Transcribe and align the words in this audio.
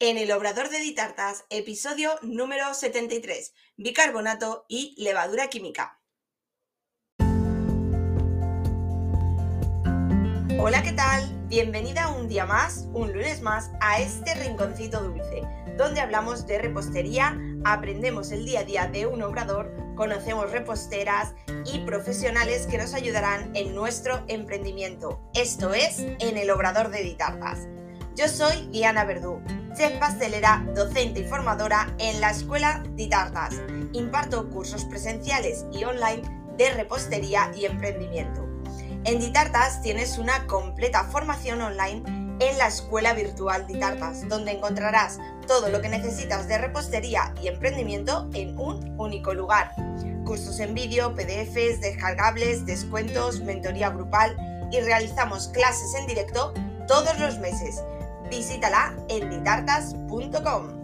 en 0.00 0.16
el 0.16 0.32
Obrador 0.32 0.70
de 0.70 0.80
Ditartas, 0.80 1.44
episodio 1.50 2.12
número 2.22 2.72
73, 2.72 3.52
bicarbonato 3.76 4.64
y 4.66 4.94
levadura 4.96 5.48
química. 5.48 6.00
Hola, 10.58 10.82
¿qué 10.82 10.92
tal? 10.92 11.28
Bienvenida 11.48 12.08
un 12.08 12.28
día 12.28 12.46
más, 12.46 12.86
un 12.94 13.12
lunes 13.12 13.42
más, 13.42 13.72
a 13.80 14.00
este 14.00 14.34
rinconcito 14.36 15.02
dulce, 15.02 15.42
donde 15.76 16.00
hablamos 16.00 16.46
de 16.46 16.58
repostería, 16.60 17.38
aprendemos 17.64 18.32
el 18.32 18.46
día 18.46 18.60
a 18.60 18.64
día 18.64 18.86
de 18.86 19.06
un 19.06 19.20
obrador, 19.20 19.70
conocemos 19.96 20.50
reposteras 20.50 21.34
y 21.70 21.80
profesionales 21.80 22.66
que 22.66 22.78
nos 22.78 22.94
ayudarán 22.94 23.54
en 23.54 23.74
nuestro 23.74 24.24
emprendimiento. 24.28 25.20
Esto 25.34 25.74
es 25.74 25.98
en 25.98 26.38
el 26.38 26.50
Obrador 26.50 26.88
de 26.88 27.02
Ditartas. 27.02 27.68
Yo 28.16 28.28
soy 28.28 28.66
Diana 28.70 29.04
Verdú, 29.04 29.42
chef 29.76 29.98
pastelera, 29.98 30.64
docente 30.74 31.20
y 31.20 31.24
formadora 31.24 31.94
en 31.98 32.20
la 32.20 32.30
Escuela 32.30 32.82
Ditartas. 32.94 33.54
Imparto 33.92 34.48
cursos 34.50 34.84
presenciales 34.84 35.64
y 35.72 35.84
online 35.84 36.22
de 36.56 36.70
repostería 36.70 37.50
y 37.56 37.64
emprendimiento. 37.64 38.46
En 39.04 39.20
Ditartas 39.20 39.80
tienes 39.82 40.18
una 40.18 40.46
completa 40.46 41.04
formación 41.04 41.62
online 41.62 42.02
en 42.40 42.58
la 42.58 42.68
escuela 42.68 43.12
virtual 43.12 43.66
Ditartas, 43.66 44.28
donde 44.28 44.52
encontrarás 44.52 45.18
todo 45.46 45.68
lo 45.68 45.80
que 45.80 45.88
necesitas 45.88 46.48
de 46.48 46.58
repostería 46.58 47.34
y 47.42 47.48
emprendimiento 47.48 48.28
en 48.34 48.58
un 48.58 48.98
único 48.98 49.34
lugar. 49.34 49.72
Cursos 50.24 50.60
en 50.60 50.74
vídeo, 50.74 51.14
PDFs, 51.14 51.80
descargables, 51.80 52.66
descuentos, 52.66 53.40
mentoría 53.40 53.90
grupal 53.90 54.36
y 54.70 54.80
realizamos 54.80 55.48
clases 55.48 55.94
en 55.94 56.06
directo 56.06 56.52
todos 56.86 57.18
los 57.18 57.38
meses. 57.38 57.82
Visítala 58.30 58.96
en 59.08 59.28
ditartas.com. 59.28 60.80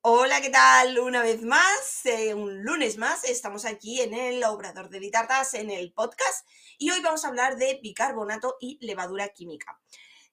Hola, 0.00 0.40
¿qué 0.40 0.50
tal? 0.50 0.98
Una 0.98 1.22
vez 1.22 1.42
más, 1.42 2.04
eh, 2.06 2.34
un 2.34 2.64
lunes 2.64 2.98
más, 2.98 3.22
estamos 3.22 3.64
aquí 3.64 4.00
en 4.00 4.14
el 4.14 4.42
Obrador 4.42 4.90
de 4.90 4.98
Ditartas, 4.98 5.54
en 5.54 5.70
el 5.70 5.92
podcast, 5.92 6.48
y 6.78 6.90
hoy 6.90 7.00
vamos 7.00 7.24
a 7.24 7.28
hablar 7.28 7.56
de 7.56 7.78
bicarbonato 7.80 8.56
y 8.60 8.84
levadura 8.84 9.28
química. 9.28 9.80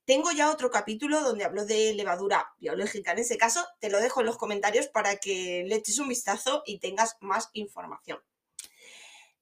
Tengo 0.04 0.32
ya 0.32 0.50
otro 0.50 0.72
capítulo 0.72 1.22
donde 1.22 1.46
hablo 1.46 1.64
de 1.66 1.94
levadura 1.94 2.56
biológica, 2.58 3.12
en 3.12 3.20
ese 3.20 3.38
caso 3.38 3.64
te 3.80 3.92
lo 3.92 4.00
dejo 4.00 4.22
en 4.22 4.26
los 4.26 4.38
comentarios 4.38 4.88
para 4.88 5.18
que 5.18 5.64
le 5.68 5.76
eches 5.76 6.00
un 6.00 6.08
vistazo 6.08 6.64
y 6.66 6.80
tengas 6.80 7.18
más 7.22 7.52
información. 7.54 8.18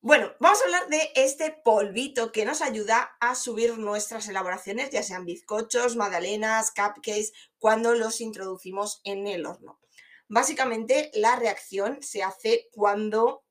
Bueno, 0.06 0.32
vamos 0.40 0.62
a 0.62 0.66
hablar 0.66 0.88
de 0.88 1.12
este 1.16 1.50
polvito 1.50 2.32
que 2.32 2.46
nos 2.46 2.62
ayuda 2.62 3.18
a 3.20 3.34
subir 3.34 3.80
nuestras 3.80 4.28
elaboraciones, 4.28 4.92
ya 4.92 5.02
sean 5.02 5.26
bizcochos, 5.26 5.96
magdalenas, 5.96 6.70
cupcakes, 6.70 7.32
cuando 7.58 7.96
los 7.96 8.22
introducimos 8.22 9.02
en 9.04 9.26
el 9.26 9.48
horno. 9.48 9.80
Básicamente 10.28 11.10
la 11.16 11.38
reacción 11.38 12.04
se 12.04 12.22
hace 12.22 12.70
cuando 12.72 13.46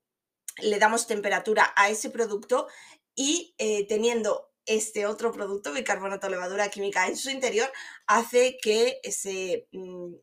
le 0.58 0.78
damos 0.78 1.08
temperatura 1.08 1.72
a 1.74 1.90
ese 1.90 2.08
producto 2.08 2.68
y 3.16 3.56
eh, 3.58 3.88
teniendo 3.88 4.52
este 4.64 5.06
otro 5.06 5.32
producto, 5.32 5.72
bicarbonato 5.72 6.28
levadura 6.28 6.70
química 6.70 7.08
en 7.08 7.16
su 7.16 7.30
interior, 7.30 7.68
hace 8.06 8.58
que 8.62 9.00
se 9.10 9.66
mm, 9.72 10.14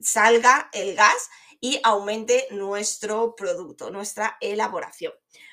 salga 0.00 0.68
el 0.72 0.96
gas 0.96 1.30
y 1.60 1.80
aumente 1.82 2.46
nuestro 2.50 3.34
producto, 3.34 3.90
nuestra 3.90 4.36
elaboración. 4.40 5.12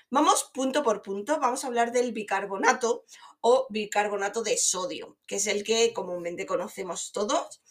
Vamos 0.10 0.50
punto 0.54 0.84
por 0.84 1.02
punto, 1.02 1.40
vamos 1.40 1.64
a 1.64 1.68
hablar 1.68 1.92
del 1.92 2.12
bicarbonato 2.12 3.06
o 3.42 3.68
bicarbonato 3.70 4.44
de 4.44 4.58
sodio, 4.58 5.18
que 5.26 5.38
es 5.38 5.48
el 5.48 5.64
que 5.64 5.94
comúnmente 5.94 6.46
conocemos 6.46 7.12
todos 7.12 7.62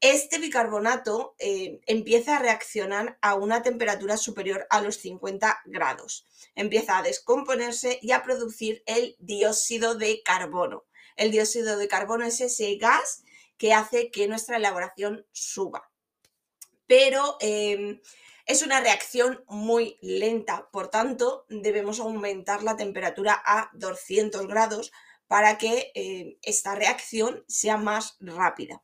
este 0.00 0.38
bicarbonato 0.38 1.34
eh, 1.38 1.80
empieza 1.86 2.36
a 2.36 2.38
reaccionar 2.38 3.18
a 3.22 3.34
una 3.34 3.62
temperatura 3.62 4.18
superior 4.18 4.66
a 4.68 4.82
los 4.82 4.96
50 4.96 5.62
grados. 5.64 6.26
Empieza 6.54 6.98
a 6.98 7.02
descomponerse 7.02 7.98
y 8.02 8.12
a 8.12 8.22
producir 8.22 8.82
el 8.86 9.16
dióxido 9.18 9.94
de 9.94 10.22
carbono. 10.22 10.84
El 11.16 11.30
dióxido 11.30 11.78
de 11.78 11.88
carbono 11.88 12.26
es 12.26 12.42
ese 12.42 12.76
gas 12.76 13.24
que 13.56 13.72
hace 13.72 14.10
que 14.10 14.28
nuestra 14.28 14.58
elaboración 14.58 15.26
suba. 15.32 15.90
Pero 16.86 17.36
em, 17.40 18.00
es 18.46 18.62
una 18.62 18.80
reacción 18.80 19.44
muy 19.48 19.98
lenta, 20.00 20.68
por 20.70 20.88
tanto 20.88 21.46
debemos 21.48 22.00
aumentar 22.00 22.62
la 22.62 22.76
temperatura 22.76 23.42
a 23.44 23.70
200 23.74 24.46
grados 24.46 24.92
para 25.26 25.58
que 25.58 25.90
eh, 25.94 26.38
esta 26.42 26.74
reacción 26.74 27.44
sea 27.48 27.76
más 27.76 28.16
rápida. 28.20 28.82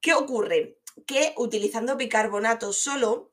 ¿Qué 0.00 0.14
ocurre? 0.14 0.78
Que 1.06 1.34
utilizando 1.36 1.96
bicarbonato 1.96 2.72
solo 2.72 3.32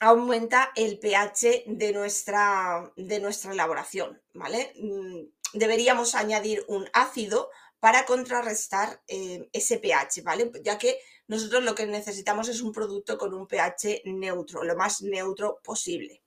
aumenta 0.00 0.72
el 0.74 0.98
pH 0.98 1.64
de 1.66 1.92
nuestra, 1.92 2.92
de 2.96 3.20
nuestra 3.20 3.52
elaboración, 3.52 4.20
¿vale? 4.34 4.72
Mm, 4.76 5.26
deberíamos 5.54 6.14
añadir 6.14 6.64
un 6.68 6.88
ácido 6.92 7.50
para 7.78 8.04
contrarrestar 8.04 9.02
eh, 9.08 9.48
ese 9.52 9.78
pH, 9.78 10.22
¿vale? 10.22 10.50
Ya 10.62 10.78
que 10.78 10.98
nosotros 11.32 11.64
lo 11.64 11.74
que 11.74 11.86
necesitamos 11.86 12.48
es 12.48 12.60
un 12.60 12.72
producto 12.72 13.16
con 13.16 13.32
un 13.32 13.46
pH 13.46 14.02
neutro, 14.04 14.62
lo 14.62 14.76
más 14.76 15.00
neutro 15.00 15.60
posible. 15.64 16.22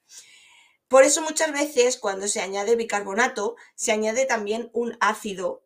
Por 0.88 1.04
eso 1.04 1.22
muchas 1.22 1.52
veces 1.52 1.98
cuando 1.98 2.28
se 2.28 2.42
añade 2.42 2.76
bicarbonato, 2.76 3.56
se 3.76 3.92
añade 3.92 4.26
también 4.26 4.72
un 4.74 4.98
ácido 5.00 5.64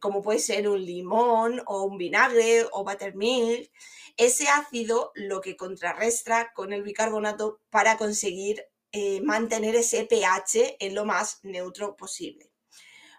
como 0.00 0.22
puede 0.22 0.38
ser 0.38 0.68
un 0.68 0.84
limón 0.84 1.62
o 1.66 1.84
un 1.84 1.98
vinagre 1.98 2.66
o 2.72 2.84
buttermilk, 2.84 3.70
ese 4.16 4.48
ácido 4.48 5.12
lo 5.14 5.40
que 5.40 5.56
contrarresta 5.56 6.52
con 6.54 6.72
el 6.72 6.82
bicarbonato 6.82 7.60
para 7.70 7.96
conseguir 7.96 8.64
eh, 8.92 9.20
mantener 9.20 9.76
ese 9.76 10.04
pH 10.04 10.76
en 10.80 10.94
lo 10.94 11.04
más 11.04 11.40
neutro 11.42 11.96
posible. 11.96 12.50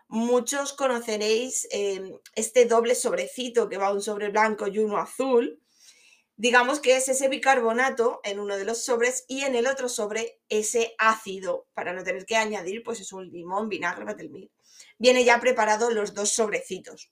Muchos 0.07 0.73
conoceréis 0.73 1.67
em, 1.71 2.13
este 2.35 2.65
doble 2.65 2.95
sobrecito 2.95 3.67
que 3.69 3.77
va 3.77 3.91
un 3.91 4.01
sobre 4.01 4.29
blanco 4.29 4.67
y 4.67 4.79
uno 4.79 4.97
azul. 4.97 5.61
Digamos 6.35 6.79
que 6.79 6.95
es 6.95 7.09
ese 7.09 7.27
bicarbonato 7.29 8.21
en 8.23 8.39
uno 8.39 8.57
de 8.57 8.65
los 8.65 8.83
sobres 8.85 9.25
y 9.27 9.41
en 9.41 9.55
el 9.55 9.67
otro 9.67 9.89
sobre 9.89 10.39
ese 10.49 10.95
ácido 10.97 11.67
para 11.73 11.93
no 11.93 12.03
tener 12.03 12.25
que 12.25 12.35
añadir 12.35 12.83
pues 12.83 12.99
es 12.99 13.11
un 13.11 13.29
limón, 13.29 13.69
vinagre, 13.69 14.05
buttermilk 14.05 14.51
viene 14.97 15.23
ya 15.23 15.39
preparado 15.39 15.91
los 15.91 16.13
dos 16.13 16.31
sobrecitos. 16.31 17.11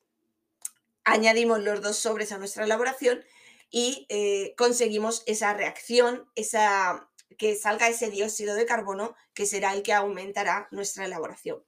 Añadimos 1.04 1.64
los 1.64 1.82
dos 1.82 1.98
sobres 1.98 2.32
a 2.32 2.38
nuestra 2.38 2.64
elaboración 2.64 3.24
y 3.70 4.06
eh, 4.10 4.54
conseguimos 4.58 5.24
esa 5.28 5.54
reacción, 5.54 6.30
esa, 6.36 7.10
que 7.38 7.56
salga 7.56 7.88
ese 7.88 8.10
dióxido 8.10 8.56
de 8.56 8.66
carbono, 8.66 9.16
que 9.34 9.46
será 9.46 9.74
el 9.74 9.84
que 9.84 9.94
aumentará 9.94 10.68
nuestra 10.72 11.06
elaboración. 11.06 11.64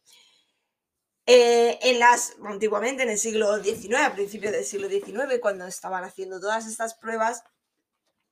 Eh, 1.30 1.78
en 1.82 2.00
las, 2.00 2.38
antiguamente 2.46 3.04
en 3.04 3.10
el 3.10 3.18
siglo 3.18 3.62
XIX, 3.62 3.96
a 3.96 4.14
principios 4.14 4.54
del 4.54 4.64
siglo 4.64 4.88
XIX, 4.88 5.42
cuando 5.42 5.68
estaban 5.68 6.06
haciendo 6.06 6.40
todas 6.40 6.66
estas 6.66 6.96
pruebas, 6.96 7.44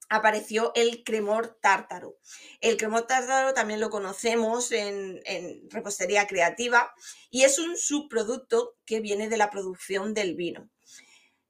apareció 0.08 0.72
el 0.76 1.04
cremor 1.04 1.58
tártaro. 1.62 2.18
El 2.62 2.78
cremor 2.78 3.06
tártaro 3.06 3.54
también 3.54 3.82
lo 3.82 3.90
conocemos 3.90 4.72
en, 4.72 5.22
repostería 5.70 6.26
creativa 6.26 6.94
y 7.30 7.44
es 7.44 7.60
un 7.60 7.76
subproducto 7.76 8.76
que 8.86 9.02
viene 9.02 9.28
de 9.28 9.38
la 9.38 9.50
producción 9.50 10.14
del 10.14 10.36
vino. 10.36 10.70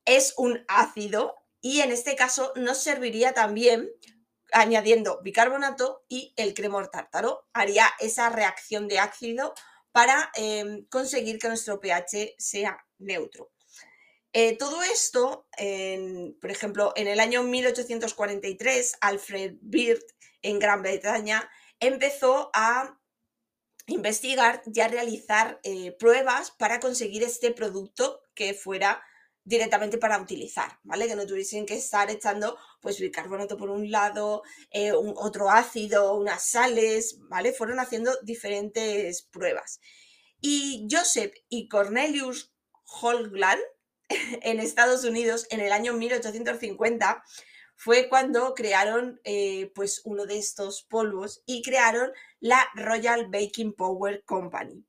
Es 0.03 0.33
un 0.37 0.65
ácido 0.67 1.35
y 1.61 1.81
en 1.81 1.91
este 1.91 2.15
caso 2.15 2.53
nos 2.55 2.79
serviría 2.79 3.33
también 3.33 3.91
añadiendo 4.51 5.21
bicarbonato 5.21 6.05
y 6.07 6.33
el 6.37 6.55
cremor 6.55 6.87
tártaro. 6.87 7.45
Haría 7.53 7.87
esa 7.99 8.29
reacción 8.29 8.87
de 8.87 8.97
ácido 8.97 9.53
para 9.95 10.29
em, 10.35 10.83
conseguir 10.87 11.39
que 11.39 11.47
nuestro 11.47 11.79
pH 11.79 12.35
sea 12.37 12.85
neutro. 12.99 13.53
Eh, 14.33 14.57
todo 14.57 14.83
esto, 14.83 15.47
por 16.41 16.51
ejemplo, 16.51 16.91
en 16.97 17.07
el 17.07 17.21
año 17.21 17.43
1843, 17.43 18.97
Alfred 18.99 19.53
Bird, 19.61 20.03
en 20.41 20.59
Gran 20.59 20.81
Bretaña, 20.81 21.49
empezó 21.79 22.51
a 22.53 22.99
investigar 23.87 24.61
y 24.65 24.81
a 24.81 24.89
realizar 24.89 25.61
eh, 25.63 25.93
pruebas 25.97 26.51
para 26.51 26.81
conseguir 26.81 27.23
este 27.23 27.51
producto 27.51 28.21
que 28.33 28.53
fuera 28.53 29.01
directamente 29.45 29.99
para 29.99 30.19
utilizar, 30.19 30.79
¿vale? 30.83 31.07
Que 31.07 31.15
no 31.15 31.25
tuviesen 31.25 31.65
que 31.65 31.75
estar 31.75 32.09
echando 32.09 32.57
pues 32.81 32.99
bicarbonato 32.99 33.57
por 33.57 33.69
un 33.69 33.91
lado, 33.91 34.41
eh, 34.71 34.91
otro 34.91 35.49
ácido, 35.49 36.15
unas 36.15 36.49
sales, 36.49 37.19
¿vale? 37.29 37.53
Fueron 37.53 37.79
haciendo 37.79 38.17
diferentes 38.23 39.21
pruebas. 39.21 39.79
Y 40.41 40.87
Joseph 40.91 41.33
y 41.47 41.69
Cornelius 41.69 42.51
Holgland 43.01 43.61
en 44.09 44.59
Estados 44.59 45.05
Unidos 45.05 45.47
en 45.51 45.61
el 45.61 45.71
año 45.71 45.93
1850 45.93 47.23
fue 47.75 48.09
cuando 48.09 48.53
crearon 48.55 49.19
eh, 49.23 49.71
pues 49.75 50.01
uno 50.05 50.25
de 50.25 50.37
estos 50.37 50.83
polvos 50.83 51.43
y 51.45 51.61
crearon 51.61 52.11
la 52.39 52.65
Royal 52.73 53.27
Baking 53.29 53.73
Power 53.73 54.23
Company. 54.23 54.85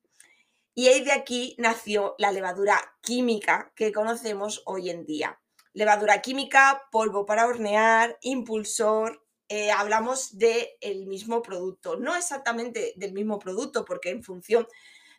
Y 0.78 0.88
de 1.04 1.12
aquí 1.12 1.56
nació 1.56 2.16
la 2.18 2.32
levadura 2.32 2.78
química 3.00 3.72
que 3.74 3.92
conocemos 3.92 4.62
hoy 4.66 4.90
en 4.90 5.06
día. 5.06 5.40
Levadura 5.72 6.20
química, 6.20 6.82
polvo 6.92 7.24
para 7.24 7.46
hornear, 7.46 8.18
impulsor, 8.20 9.24
eh, 9.48 9.70
hablamos 9.70 10.36
del 10.36 11.06
mismo 11.06 11.40
producto. 11.40 11.96
No 11.96 12.14
exactamente 12.14 12.92
del 12.96 13.14
mismo 13.14 13.38
producto, 13.38 13.86
porque 13.86 14.10
en 14.10 14.22
función 14.22 14.68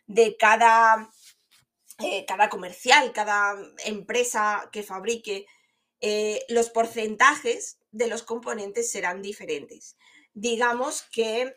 de 0.06 0.36
cada, 0.36 1.10
eh, 1.98 2.24
cada 2.24 2.48
comercial, 2.48 3.12
cada 3.12 3.56
empresa 3.84 4.68
que 4.70 4.84
fabrique, 4.84 5.46
eh, 6.00 6.40
los 6.50 6.70
porcentajes 6.70 7.80
de 7.90 8.06
los 8.06 8.22
componentes 8.22 8.92
serán 8.92 9.22
diferentes. 9.22 9.96
Digamos 10.34 11.02
que 11.10 11.52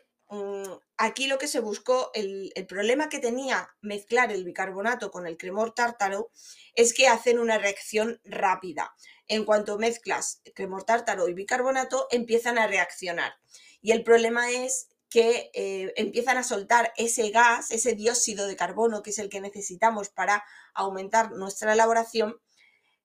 aquí 0.96 1.26
lo 1.26 1.38
que 1.38 1.48
se 1.48 1.60
buscó, 1.60 2.10
el, 2.14 2.52
el, 2.54 2.66
problema 2.66 3.08
que 3.08 3.18
tenía 3.18 3.68
mezclar 3.80 4.32
el 4.32 4.44
bicarbonato 4.44 5.10
con 5.10 5.26
el 5.26 5.36
cremor 5.36 5.74
tártaro 5.74 6.30
es 6.74 6.94
que 6.94 7.08
hacen 7.08 7.38
una 7.38 7.58
reacción 7.58 8.20
rápida 8.24 8.94
en 9.28 9.44
cuanto 9.44 9.78
mezclas 9.78 10.42
cremor 10.54 10.84
tártaro 10.84 11.28
y 11.28 11.34
bicarbonato, 11.34 12.06
empiezan 12.10 12.58
a 12.58 12.66
reaccionar. 12.66 13.34
Y 13.80 13.92
el 13.92 14.04
problema 14.04 14.50
es 14.50 14.88
que 15.08 15.50
eh, 15.52 15.92
empiezan 15.96 16.38
a 16.38 16.42
soltar 16.42 16.92
ese 16.96 17.30
gas, 17.30 17.70
ese 17.70 17.94
dióxido 17.94 18.46
de 18.46 18.56
carbono, 18.56 19.02
que 19.02 19.10
es 19.10 19.18
el 19.18 19.28
que 19.28 19.40
necesitamos 19.40 20.08
para 20.08 20.44
aumentar 20.74 21.32
nuestra 21.32 21.74
elaboración, 21.74 22.40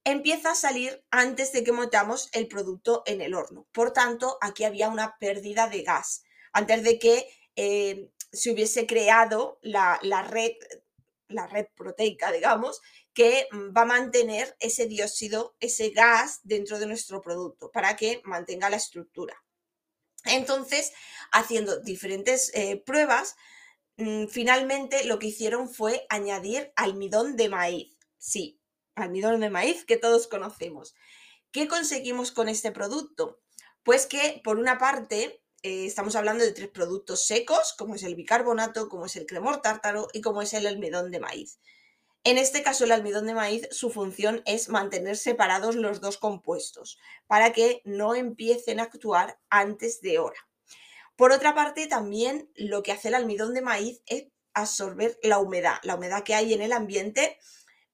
empieza 0.05 0.51
a 0.51 0.55
salir 0.55 1.03
antes 1.11 1.51
de 1.51 1.65
que 1.65 1.73
metamos 1.73 2.29
el 2.31 2.47
producto 2.47 3.03
en 3.05 3.19
el 3.19 3.33
horno. 3.33 3.67
Por 3.73 3.91
tanto, 3.91 4.37
aquí 4.39 4.63
había 4.63 4.87
una 4.87 5.17
pérdida 5.19 5.67
de 5.67 5.81
gas, 5.83 6.23
antes 6.53 6.83
de 6.83 6.99
que 6.99 7.27
eh, 7.55 8.11
se 8.31 8.51
hubiese 8.51 8.85
creado 8.85 9.59
la, 9.61 9.99
la, 10.01 10.23
red, 10.23 10.53
la 11.27 11.47
red 11.47 11.67
proteica, 11.75 12.31
digamos, 12.31 12.81
que 13.13 13.47
mm, 13.51 13.75
va 13.75 13.81
a 13.81 13.85
mantener 13.85 14.55
ese 14.59 14.85
dióxido, 14.85 15.55
ese 15.59 15.89
gas 15.89 16.39
dentro 16.43 16.79
de 16.79 16.85
nuestro 16.85 17.21
producto 17.21 17.71
para 17.71 17.95
que 17.95 18.21
mantenga 18.23 18.69
la 18.69 18.77
estructura. 18.77 19.43
Entonces, 20.25 20.93
haciendo 21.31 21.79
diferentes 21.79 22.51
eh, 22.53 22.77
pruebas, 22.85 23.35
mm, 23.97 24.27
finalmente 24.27 25.03
lo 25.05 25.19
que 25.19 25.27
hicieron 25.27 25.69
fue 25.69 26.05
añadir 26.09 26.71
almidón 26.75 27.35
de 27.37 27.49
maíz. 27.49 27.97
Sí, 28.17 28.59
almidón 28.95 29.39
de 29.39 29.49
maíz 29.49 29.85
que 29.85 29.97
todos 29.97 30.27
conocemos. 30.27 30.93
¿Qué 31.51 31.67
conseguimos 31.67 32.31
con 32.31 32.49
este 32.49 32.71
producto? 32.71 33.41
Pues 33.83 34.05
que 34.05 34.41
por 34.43 34.59
una 34.59 34.77
parte 34.77 35.41
eh, 35.63 35.85
estamos 35.85 36.15
hablando 36.15 36.43
de 36.43 36.51
tres 36.51 36.69
productos 36.69 37.25
secos, 37.25 37.73
como 37.77 37.95
es 37.95 38.03
el 38.03 38.15
bicarbonato, 38.15 38.89
como 38.89 39.05
es 39.05 39.15
el 39.15 39.25
cremor 39.25 39.61
tártaro 39.61 40.07
y 40.13 40.21
como 40.21 40.41
es 40.41 40.53
el 40.53 40.67
almidón 40.67 41.11
de 41.11 41.19
maíz. 41.19 41.59
En 42.23 42.37
este 42.37 42.61
caso, 42.61 42.83
el 42.83 42.91
almidón 42.91 43.25
de 43.25 43.33
maíz, 43.33 43.67
su 43.71 43.89
función 43.89 44.43
es 44.45 44.69
mantener 44.69 45.17
separados 45.17 45.75
los 45.75 46.01
dos 46.01 46.17
compuestos 46.17 46.99
para 47.25 47.53
que 47.53 47.81
no 47.85 48.15
empiecen 48.15 48.79
a 48.79 48.83
actuar 48.83 49.39
antes 49.49 50.01
de 50.01 50.19
hora. 50.19 50.47
Por 51.15 51.31
otra 51.31 51.55
parte, 51.55 51.87
también 51.87 52.51
lo 52.55 52.83
que 52.83 52.91
hace 52.91 53.07
el 53.07 53.15
almidón 53.15 53.53
de 53.53 53.61
maíz 53.61 54.03
es 54.05 54.25
absorber 54.53 55.17
la 55.23 55.39
humedad, 55.39 55.77
la 55.83 55.95
humedad 55.95 56.23
que 56.23 56.35
hay 56.35 56.53
en 56.53 56.61
el 56.61 56.73
ambiente 56.73 57.37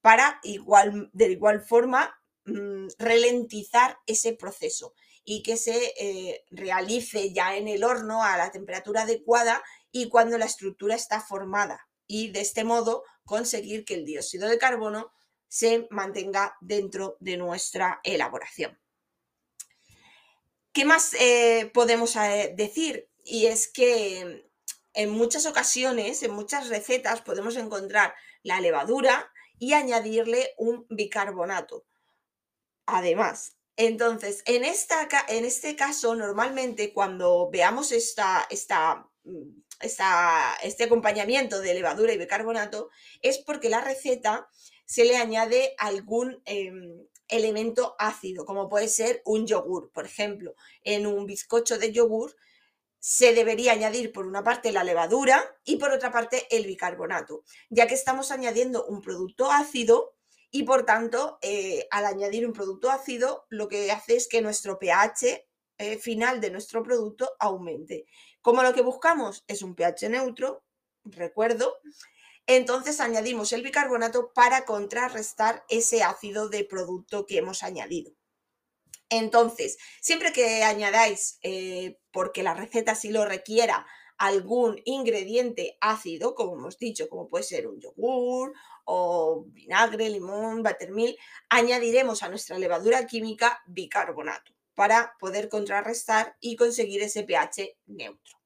para 0.01 0.39
igual, 0.43 1.09
de 1.13 1.31
igual 1.31 1.61
forma 1.61 2.19
mm, 2.45 2.87
ralentizar 2.97 3.99
ese 4.05 4.33
proceso 4.33 4.93
y 5.25 5.43
que 5.43 5.57
se 5.57 5.93
eh, 5.97 6.45
realice 6.51 7.33
ya 7.33 7.55
en 7.55 7.67
el 7.67 7.83
horno 7.83 8.23
a 8.23 8.37
la 8.37 8.51
temperatura 8.51 9.03
adecuada 9.03 9.63
y 9.91 10.09
cuando 10.09 10.37
la 10.37 10.45
estructura 10.45 10.95
está 10.95 11.21
formada. 11.21 11.87
Y 12.07 12.31
de 12.31 12.41
este 12.41 12.63
modo 12.63 13.03
conseguir 13.25 13.85
que 13.85 13.95
el 13.95 14.05
dióxido 14.05 14.49
de 14.49 14.57
carbono 14.57 15.11
se 15.47 15.87
mantenga 15.91 16.57
dentro 16.61 17.17
de 17.19 17.37
nuestra 17.37 18.01
elaboración. 18.03 18.79
¿Qué 20.73 20.85
más 20.85 21.13
eh, 21.13 21.69
podemos 21.73 22.15
eh, 22.15 22.53
decir? 22.57 23.07
Y 23.23 23.45
es 23.45 23.71
que 23.71 24.49
en 24.93 25.09
muchas 25.11 25.45
ocasiones, 25.45 26.23
en 26.23 26.31
muchas 26.31 26.69
recetas, 26.69 27.21
podemos 27.21 27.55
encontrar 27.55 28.13
la 28.41 28.59
levadura 28.59 29.31
y 29.59 29.73
añadirle 29.73 30.53
un 30.57 30.85
bicarbonato. 30.89 31.85
Además, 32.85 33.55
entonces, 33.75 34.43
en, 34.45 34.63
esta, 34.63 35.07
en 35.27 35.45
este 35.45 35.75
caso, 35.75 36.15
normalmente 36.15 36.93
cuando 36.93 37.49
veamos 37.51 37.91
esta, 37.91 38.45
esta 38.49 39.07
mm, 39.23 39.63
este 39.81 40.83
acompañamiento 40.83 41.59
de 41.59 41.73
levadura 41.73 42.13
y 42.13 42.17
bicarbonato 42.17 42.89
es 43.21 43.39
porque 43.39 43.69
la 43.69 43.81
receta 43.81 44.47
se 44.85 45.05
le 45.05 45.17
añade 45.17 45.75
algún 45.77 46.41
em, 46.45 47.05
elemento 47.27 47.95
ácido, 47.99 48.45
como 48.45 48.69
puede 48.69 48.87
ser 48.87 49.21
un 49.25 49.45
yogur. 49.47 49.91
Por 49.91 50.05
ejemplo, 50.05 50.55
en 50.83 51.07
un 51.07 51.25
bizcocho 51.25 51.77
de 51.77 51.91
yogur 51.91 52.35
se 52.99 53.33
debería 53.33 53.73
añadir 53.73 54.13
por 54.13 54.25
una 54.25 54.43
parte 54.43 54.71
la 54.71 54.83
levadura 54.83 55.43
y 55.65 55.75
por 55.75 55.91
otra 55.91 56.11
parte 56.11 56.47
el 56.55 56.65
bicarbonato, 56.65 57.43
ya 57.69 57.87
que 57.87 57.95
estamos 57.95 58.31
añadiendo 58.31 58.85
un 58.85 59.01
producto 59.01 59.51
ácido 59.51 60.15
y 60.55 60.63
por 60.63 60.85
tanto 60.85 61.39
eh, 61.41 61.87
al 61.89 62.05
añadir 62.05 62.45
un 62.45 62.53
producto 62.53 62.91
ácido 62.91 63.47
lo 63.49 63.67
que 63.67 63.91
hace 63.91 64.15
es 64.15 64.27
que 64.27 64.43
nuestro 64.43 64.77
pH 64.77 65.47
eh, 65.79 65.97
final 65.97 66.41
de 66.41 66.51
nuestro 66.51 66.83
producto 66.83 67.31
aumente. 67.39 68.05
Como 68.39 68.61
lo 68.61 68.71
que 68.75 68.83
buscamos 68.83 69.43
es 69.47 69.63
un 69.63 69.73
pH 69.73 70.09
neutro, 70.09 70.63
recuerdo, 71.05 71.75
entonces 72.45 72.99
añadimos 72.99 73.51
el 73.51 73.63
bicarbonato 73.63 74.31
para 74.31 74.63
contrarrestar 74.63 75.65
ese 75.69 76.03
ácido 76.03 76.49
de 76.49 76.63
producto 76.65 77.25
que 77.25 77.39
hemos 77.39 77.63
añadido. 77.63 78.13
Entonces, 79.09 79.79
siempre 80.01 80.33
que 80.33 80.63
añadáis, 80.63 81.39
eh, 81.41 81.97
porque 82.11 82.43
la 82.43 82.53
receta 82.53 82.93
sí 82.93 83.09
lo 83.09 83.25
requiera, 83.25 83.87
algún 84.17 84.79
ingrediente 84.85 85.77
ácido, 85.81 86.35
como 86.35 86.53
hemos 86.53 86.77
dicho, 86.77 87.09
como 87.09 87.27
puede 87.27 87.43
ser 87.43 87.67
un 87.67 87.79
yogur 87.79 88.53
o 88.85 89.45
vinagre, 89.47 90.09
limón, 90.09 90.63
buttermilk, 90.63 91.17
añadiremos 91.49 92.23
a 92.23 92.29
nuestra 92.29 92.57
levadura 92.57 93.05
química 93.07 93.61
bicarbonato 93.65 94.53
para 94.75 95.15
poder 95.19 95.49
contrarrestar 95.49 96.35
y 96.39 96.55
conseguir 96.55 97.01
ese 97.01 97.23
pH 97.23 97.77
neutro. 97.85 98.39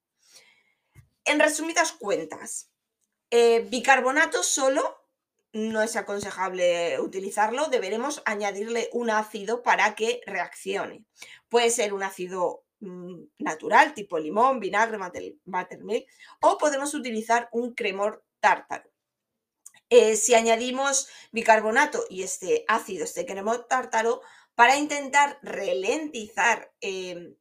En 1.26 1.40
resumidas 1.40 1.92
cuentas, 1.92 2.72
eh, 3.30 3.66
bicarbonato 3.70 4.44
solo 4.44 5.08
no 5.54 5.82
es 5.82 5.96
aconsejable 5.96 7.00
utilizarlo, 7.00 7.68
deberemos 7.68 8.22
añadirle 8.26 8.90
un 8.94 9.10
ácido 9.10 9.64
para 9.64 9.96
que 9.96 10.22
reaccione. 10.26 11.06
Puede 11.50 11.70
ser 11.70 11.94
un 11.94 12.04
ácido 12.04 12.64
mm, 12.80 13.24
natural, 13.40 13.94
tipo 13.94 14.20
limón, 14.20 14.60
vinagre, 14.60 14.98
buttermilk, 15.46 16.08
o 16.42 16.58
podemos 16.58 16.94
utilizar 16.94 17.50
un 17.52 17.74
cremor 17.74 18.24
tártaro. 18.40 18.90
Eh, 19.90 20.18
si 20.18 20.36
añadimos 20.36 21.08
bicarbonato 21.32 22.04
y 22.10 22.24
este 22.24 22.66
ácido, 22.68 23.06
este 23.06 23.26
cremor 23.26 23.68
tártaro, 23.68 24.22
para 24.56 24.76
intentar 24.76 25.40
ralentizar 25.42 26.74
em, 26.82 27.36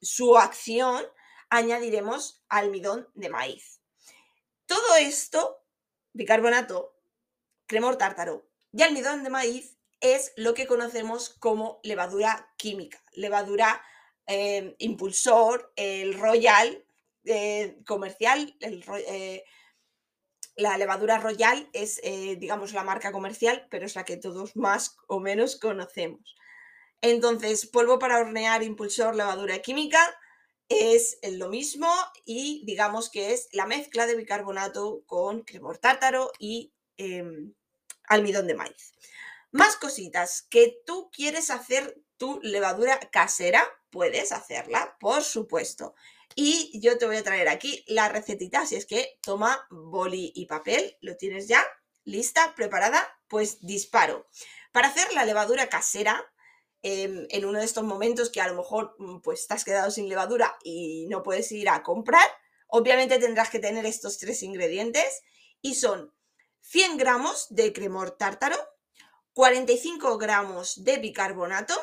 su 0.00 0.38
acción, 0.38 1.04
añadiremos 1.50 2.42
almidón 2.48 3.08
de 3.14 3.28
maíz. 3.28 3.80
Todo 4.66 4.96
esto, 4.96 5.62
bicarbonato, 6.12 6.94
cremor 7.66 7.96
tártaro 7.96 8.48
y 8.72 8.82
almidón 8.82 9.24
de 9.24 9.30
maíz, 9.30 9.76
es 10.00 10.32
lo 10.36 10.54
que 10.54 10.66
conocemos 10.66 11.28
como 11.28 11.80
levadura 11.82 12.54
química, 12.56 13.02
levadura 13.12 13.82
em, 14.26 14.74
impulsor, 14.78 15.72
el 15.76 16.14
royal 16.14 16.84
eh, 17.24 17.78
comercial, 17.84 18.56
eh, 18.60 19.44
la 20.56 20.76
levadura 20.78 21.18
royal 21.18 21.68
es, 21.72 22.00
eh, 22.02 22.36
digamos, 22.36 22.72
la 22.72 22.84
marca 22.84 23.12
comercial, 23.12 23.66
pero 23.70 23.86
es 23.86 23.94
la 23.94 24.04
que 24.04 24.16
todos 24.16 24.56
más 24.56 24.96
o 25.06 25.20
menos 25.20 25.56
conocemos. 25.56 26.36
Entonces, 27.02 27.66
polvo 27.66 27.98
para 27.98 28.18
hornear, 28.18 28.62
impulsor, 28.62 29.16
levadura 29.16 29.60
química 29.60 30.00
es 30.68 31.18
lo 31.22 31.48
mismo 31.48 31.92
y 32.24 32.62
digamos 32.64 33.10
que 33.10 33.32
es 33.32 33.48
la 33.52 33.66
mezcla 33.66 34.06
de 34.06 34.16
bicarbonato 34.16 35.02
con 35.06 35.42
cremor 35.42 35.78
tártaro 35.78 36.30
y 36.38 36.72
em, 36.96 37.54
almidón 38.04 38.46
de 38.46 38.54
maíz. 38.54 38.92
Más 39.50 39.76
cositas, 39.76 40.42
que 40.42 40.80
tú 40.86 41.10
quieres 41.12 41.50
hacer 41.50 42.00
tu 42.18 42.38
levadura 42.42 43.00
casera, 43.10 43.66
puedes 43.90 44.30
hacerla, 44.30 44.96
por 45.00 45.24
supuesto. 45.24 45.94
Y 46.34 46.80
yo 46.80 46.96
te 46.98 47.06
voy 47.06 47.16
a 47.16 47.24
traer 47.24 47.48
aquí 47.48 47.84
la 47.86 48.08
recetita, 48.08 48.66
si 48.66 48.76
es 48.76 48.86
que 48.86 49.18
toma 49.22 49.66
boli 49.70 50.32
y 50.34 50.46
papel, 50.46 50.96
lo 51.00 51.16
tienes 51.16 51.48
ya, 51.48 51.64
lista, 52.04 52.54
preparada, 52.54 53.06
pues 53.28 53.58
disparo. 53.66 54.28
Para 54.72 54.88
hacer 54.88 55.12
la 55.12 55.24
levadura 55.24 55.68
casera, 55.68 56.24
Em, 56.82 57.26
en 57.28 57.44
uno 57.44 57.58
de 57.58 57.66
estos 57.66 57.84
momentos 57.84 58.30
que 58.30 58.40
a 58.40 58.48
lo 58.48 58.54
mejor 58.54 58.94
mm, 58.98 59.20
pues 59.20 59.46
has 59.50 59.64
quedado 59.64 59.90
sin 59.90 60.08
levadura 60.08 60.56
y 60.64 61.06
no 61.10 61.22
puedes 61.22 61.52
ir 61.52 61.68
a 61.68 61.82
comprar, 61.82 62.26
obviamente 62.68 63.18
tendrás 63.18 63.50
que 63.50 63.58
tener 63.58 63.84
estos 63.84 64.18
tres 64.18 64.42
ingredientes 64.42 65.22
y 65.60 65.74
son 65.74 66.14
100 66.62 66.96
gramos 66.96 67.48
de 67.50 67.74
cremor 67.74 68.12
tártaro, 68.12 68.56
45 69.34 70.16
gramos 70.16 70.82
de 70.82 70.96
bicarbonato 70.98 71.74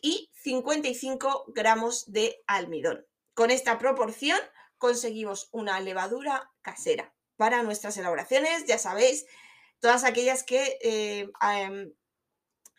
y 0.00 0.30
55 0.34 1.46
gramos 1.48 2.12
de 2.12 2.40
almidón. 2.46 3.04
Con 3.34 3.50
esta 3.50 3.78
proporción 3.78 4.38
conseguimos 4.78 5.48
una 5.50 5.80
levadura 5.80 6.52
casera 6.62 7.12
para 7.36 7.64
nuestras 7.64 7.96
elaboraciones, 7.96 8.64
ya 8.66 8.78
sabéis, 8.78 9.26
todas 9.80 10.04
aquellas 10.04 10.44
que 10.44 10.78
eh, 10.82 11.32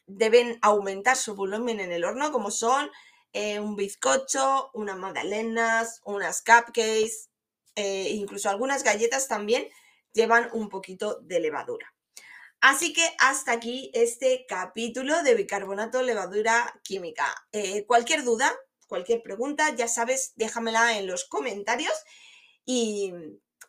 deben 0.08 0.58
aumentar 0.62 1.18
su 1.18 1.36
volumen 1.36 1.82
en 1.82 1.92
el 1.92 2.06
horno, 2.06 2.32
como 2.32 2.52
son 2.52 2.90
eh, 3.34 3.60
un 3.60 3.76
bizcocho, 3.76 4.72
unas 4.74 4.98
magdalenas, 4.98 6.02
unas 6.06 6.42
cupcakes, 6.42 7.30
eh, 7.76 8.10
incluso 8.12 8.50
algunas 8.50 8.84
galletas 8.84 9.28
también 9.28 9.68
llevan 10.14 10.50
un 10.54 10.70
poquito 10.70 11.20
de 11.20 11.42
levadura. 11.42 11.94
Así 12.62 12.94
que 12.94 13.06
hasta 13.20 13.52
aquí 13.52 13.92
este 13.94 14.46
capítulo 14.48 15.22
de 15.22 15.36
bicarbonato 15.36 16.02
levadura 16.02 16.80
química. 16.82 17.36
Cualquier 17.86 18.24
duda, 18.24 18.56
cualquier 18.88 19.22
pregunta, 19.22 19.76
ya 19.76 19.88
sabes, 19.88 20.34
déjamela 20.36 20.98
en 20.98 21.08
los 21.08 21.26
comentarios 21.26 21.94
y 22.66 23.14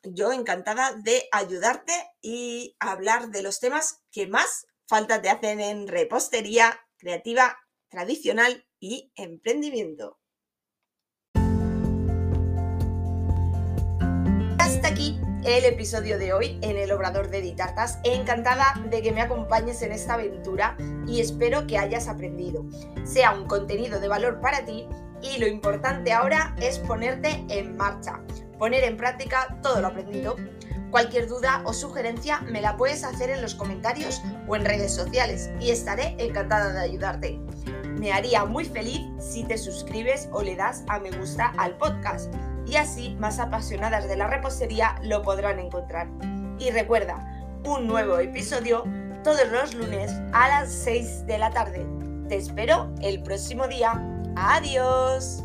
yo 0.02 0.32
encantada 0.32 0.94
de 0.94 1.28
ayudarte 1.32 1.92
y 2.20 2.76
hablar 2.78 3.28
de 3.30 3.42
los 3.42 3.61
temas 3.61 4.02
que 4.12 4.26
más 4.26 4.66
falta 4.87 5.20
te 5.20 5.30
hacen 5.30 5.61
en 5.61 5.88
repostería 5.88 6.80
creativa, 6.96 7.58
tradicional 7.88 8.66
y 8.80 9.12
emprendimiento. 9.16 10.18
Hasta 14.58 14.88
aquí 14.88 15.18
el 15.44 15.64
episodio 15.64 16.18
de 16.18 16.32
hoy 16.32 16.58
en 16.62 16.76
el 16.76 16.90
Obrador 16.90 17.30
de 17.30 17.40
Ditartas. 17.40 17.99
Encantada 18.02 18.75
de 18.90 19.00
que 19.00 19.12
me 19.12 19.20
acompañes 19.20 19.80
en 19.82 19.92
esta 19.92 20.14
aventura 20.14 20.76
y 21.06 21.20
espero 21.20 21.66
que 21.66 21.78
hayas 21.78 22.08
aprendido. 22.08 22.64
Sea 23.04 23.32
un 23.32 23.46
contenido 23.46 24.00
de 24.00 24.08
valor 24.08 24.40
para 24.40 24.64
ti 24.64 24.88
y 25.35 25.38
lo 25.38 25.47
importante 25.47 26.12
ahora 26.12 26.54
es 26.61 26.78
ponerte 26.78 27.45
en 27.49 27.76
marcha, 27.76 28.21
poner 28.59 28.85
en 28.85 28.97
práctica 28.97 29.59
todo 29.62 29.80
lo 29.80 29.88
aprendido. 29.88 30.37
Cualquier 30.90 31.26
duda 31.26 31.62
o 31.64 31.73
sugerencia 31.73 32.40
me 32.42 32.61
la 32.61 32.76
puedes 32.76 33.04
hacer 33.04 33.30
en 33.30 33.42
los 33.42 33.54
comentarios 33.54 34.23
o 34.47 34.56
en 34.56 34.64
redes 34.64 34.95
sociales 34.95 35.50
y 35.61 35.71
estaré 35.71 36.14
encantada 36.18 36.73
de 36.73 36.80
ayudarte. 36.80 37.40
Me 37.99 38.12
haría 38.12 38.45
muy 38.45 38.64
feliz 38.64 39.00
si 39.18 39.45
te 39.45 39.59
suscribes 39.59 40.28
o 40.33 40.42
le 40.42 40.54
das 40.54 40.85
a 40.88 40.99
me 40.99 41.11
gusta 41.11 41.52
al 41.59 41.76
podcast 41.76 42.33
y 42.66 42.76
así 42.76 43.16
más 43.18 43.38
apasionadas 43.38 44.09
de 44.09 44.16
la 44.16 44.26
repostería 44.26 44.97
lo 45.02 45.23
podrán 45.23 45.59
encontrar. 45.59 46.09
Y 46.59 46.71
recuerda, 46.71 47.25
un 47.64 47.87
nuevo 47.87 48.18
episodio 48.18 48.85
todos 49.25 49.49
los 49.50 49.75
lunes 49.75 50.12
a 50.33 50.49
las 50.49 50.73
6 50.73 51.26
de 51.26 51.38
la 51.38 51.50
tarde. 51.50 51.85
Te 52.28 52.37
espero 52.37 52.95
el 53.02 53.23
próximo 53.23 53.66
día. 53.66 54.15
Adiós. 54.37 55.43